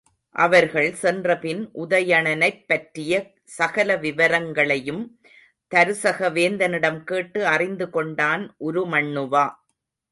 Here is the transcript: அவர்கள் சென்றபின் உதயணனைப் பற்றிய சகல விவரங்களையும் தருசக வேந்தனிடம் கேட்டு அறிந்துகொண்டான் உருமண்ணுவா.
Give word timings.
அவர்கள் 0.35 0.93
சென்றபின் 0.93 1.69
உதயணனைப் 1.73 2.63
பற்றிய 2.67 3.13
சகல 3.51 3.97
விவரங்களையும் 3.97 5.03
தருசக 5.71 6.31
வேந்தனிடம் 6.31 7.01
கேட்டு 7.03 7.43
அறிந்துகொண்டான் 7.45 8.45
உருமண்ணுவா. 8.59 9.45